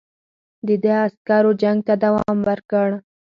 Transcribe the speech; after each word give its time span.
د 0.67 0.69
ده 0.83 0.93
عسکرو 1.05 1.51
جنګ 1.61 1.79
ته 1.87 1.93
دوام 2.03 2.37
ورکړ. 2.49 2.87